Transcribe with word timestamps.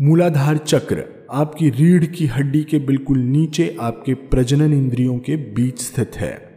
मूलाधार 0.00 0.56
चक्र 0.56 1.26
आपकी 1.30 1.70
रीढ़ 1.70 2.04
की 2.04 2.26
हड्डी 2.26 2.62
के 2.64 2.78
बिल्कुल 2.78 3.18
नीचे 3.18 3.76
आपके 3.80 4.14
प्रजनन 4.14 4.72
इंद्रियों 4.72 5.18
के 5.18 5.36
बीच 5.36 5.80
स्थित 5.80 6.16
है। 6.16 6.48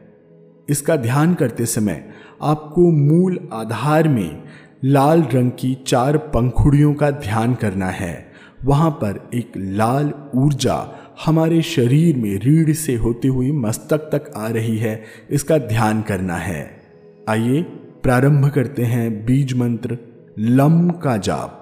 इसका 0.69 0.95
ध्यान 0.95 1.33
करते 1.33 1.65
समय 1.65 2.09
आपको 2.41 2.91
मूल 2.91 3.49
आधार 3.53 4.07
में 4.07 4.43
लाल 4.83 5.21
रंग 5.21 5.51
की 5.51 5.77
चार 5.87 6.17
पंखुड़ियों 6.17 6.93
का 6.93 7.11
ध्यान 7.11 7.55
करना 7.55 7.89
है। 7.89 8.31
वहाँ 8.65 8.91
पर 8.91 9.29
एक 9.33 9.51
लाल 9.57 10.13
ऊर्जा 10.35 10.99
हमारे 11.25 11.61
शरीर 11.61 12.17
में 12.17 12.35
रीढ़ 12.39 12.71
से 12.71 12.95
होते 12.95 13.27
हुए 13.27 13.51
मस्तक 13.51 13.97
तक 13.97 14.31
आ 14.35 14.47
रही 14.47 14.77
है। 14.77 15.03
इसका 15.29 15.57
ध्यान 15.57 16.01
करना 16.01 16.35
है। 16.35 16.81
आइए 17.29 17.61
प्रारंभ 18.03 18.49
करते 18.49 18.83
हैं 18.83 19.25
बीज 19.25 19.53
मंत्र, 19.53 19.97
लम 20.39 20.89
का 20.89 21.17
जाप। 21.17 21.58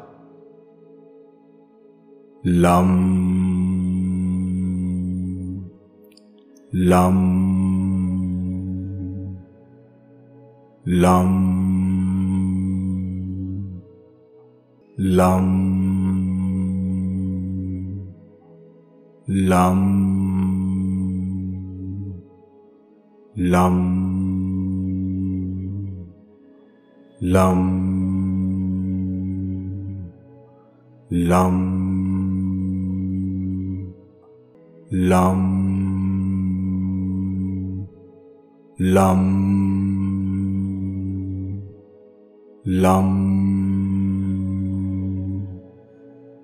lầm 2.44 3.18
lầm 6.72 7.38
lầm 10.86 11.48
lầm 14.98 15.68
lầm 19.28 20.08
lầm 23.36 24.08
lầm 27.20 27.78
lầm 31.10 31.77
lầm 34.90 35.68
lầm 38.78 39.48
lầm 42.64 43.28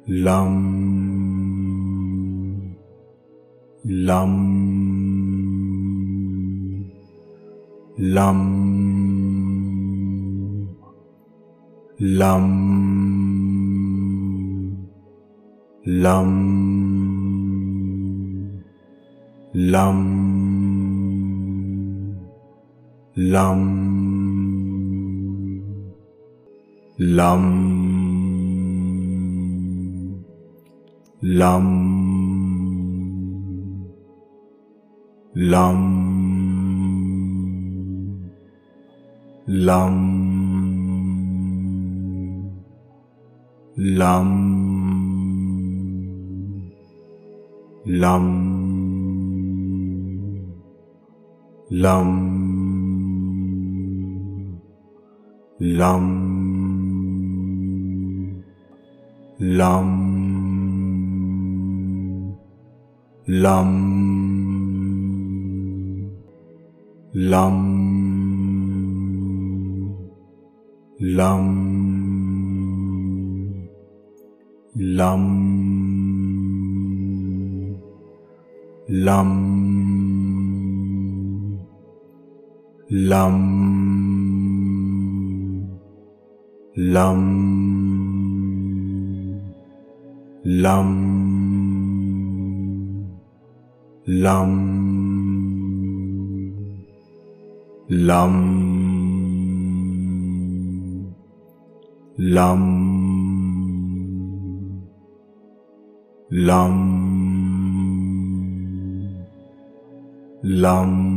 lầm 0.08 0.64
lầm 3.84 4.54
lầm 7.98 8.64
lầm 12.00 12.64
lầm 15.86 16.53
Lum, 19.72 20.00
lum, 23.16 23.62
lum, 27.00 27.44
lum, 31.22 31.68
lum, 35.34 35.80
lum, 39.48 39.98
lum, 43.78 44.30
lum. 47.86 48.53
lum 51.74 52.10
lum 55.60 56.06
lum 59.40 59.88
lum 63.26 63.70
lum 67.14 67.58
lum 71.00 71.46
lum 74.76 75.24
lum 78.90 79.53
lầm 82.94 83.34
lầm 86.76 87.20
lầm 90.44 90.90
lầm 94.06 94.50
lầm 97.88 98.34
lầm 102.18 102.84
lầm 106.30 106.94
lầm 110.44 111.13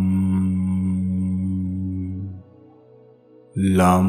Lum, 3.58 4.08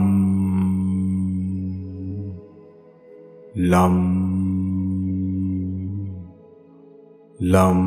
lum, 3.56 3.96
lum, 7.40 7.80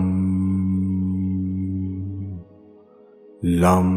lum, 3.42 3.88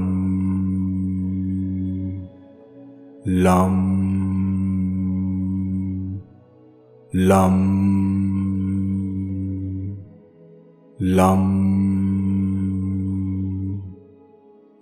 lum, 3.26 3.74
lum, 7.14 7.58
lum, 11.00 11.44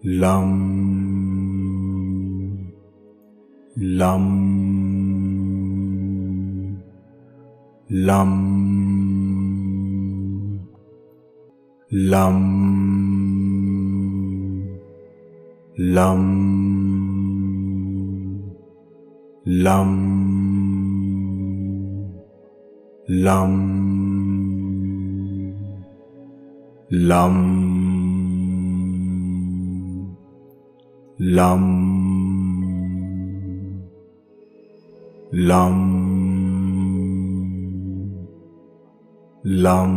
lum. 0.03 0.80
Lum, 3.83 4.25
lum, 7.89 8.31
lum, 11.89 12.37
lum, 15.79 16.21
lum, 19.45 19.89
lum, 23.09 23.51
lum, 26.91 27.35
lum. 31.17 31.80
Lum, 35.33 35.77
lum, 39.45 39.91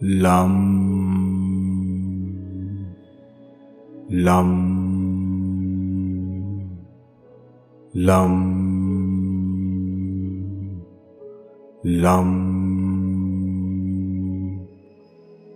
lum, 0.00 0.54
lum, 4.08 4.68
lum, 7.94 8.58
lum, 11.82 12.28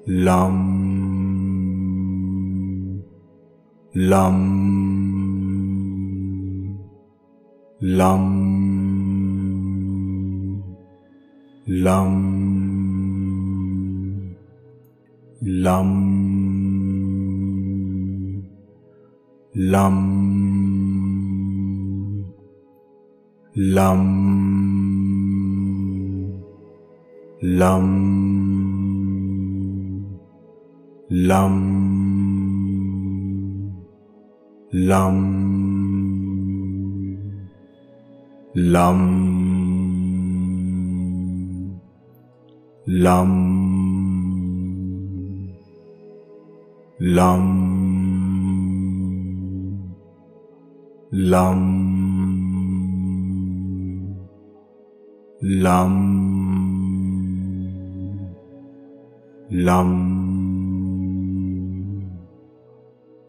lum, 0.08 0.72
lum. 3.94 4.61
lầm 7.82 8.22
lầm 11.66 12.22
lầm 15.40 16.12
lầm 19.52 20.12
lầm 23.54 24.22
lầm 27.40 28.02
lầm 31.10 31.72
lầm 34.72 35.51
lum 38.54 38.98
lum 42.86 43.30
lum 47.00 47.62
lum 51.10 51.60
lum 55.40 56.22
lum 59.50 59.90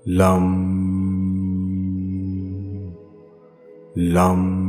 lum 0.06 0.44
lum 3.96 4.63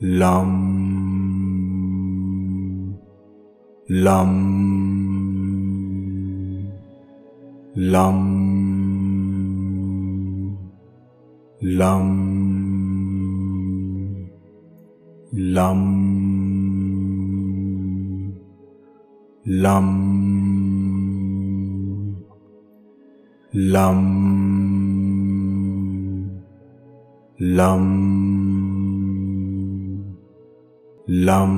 lầm 0.00 0.68
lầm 3.88 4.48
lầm 7.74 8.38
lầm 11.60 12.28
lầm 15.32 15.98
lầm 19.44 20.18
lầm 23.52 24.18
lầm 27.38 28.07
lum 31.08 31.52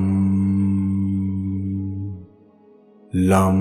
lum 3.11 3.57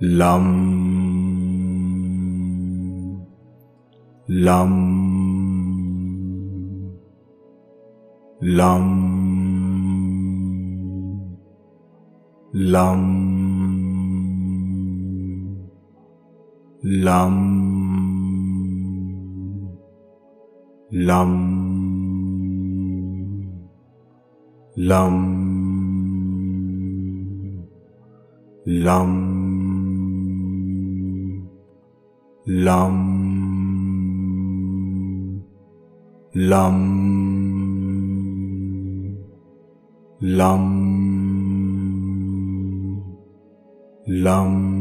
lum 0.00 0.46
lum 4.28 4.72
lum 8.40 9.06
lum 12.54 13.02
lum 16.82 17.34
lum 20.90 21.65
lầm 24.76 25.36
lầm 28.64 29.26
lầm 32.44 33.06
lầm 36.34 36.96
lầm 40.20 40.86
lầm 44.06 44.76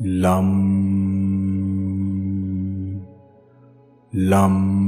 lầm 0.00 0.72
lầm 4.12 4.81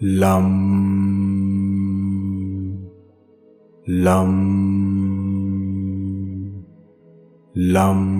lầm 0.00 0.44
lầm 3.86 4.28
lầm 7.54 8.18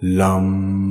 lầm 0.00 0.81